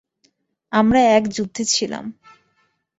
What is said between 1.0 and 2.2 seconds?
এক যুদ্ধে ছিলাম।